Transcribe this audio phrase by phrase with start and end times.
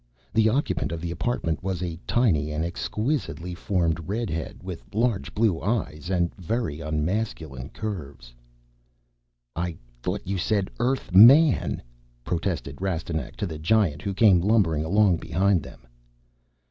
[0.33, 5.61] The occupant of the apartment was a tiny and exquisitely formed redhead with large blue
[5.61, 8.33] eyes and very unmasculine curves!
[9.55, 11.81] "I thought you said Earth_man_?"
[12.23, 15.85] protested Rastignac to the Giant who came lumbering along behind them.